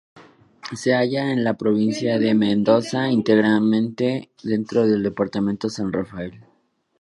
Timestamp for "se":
0.73-0.95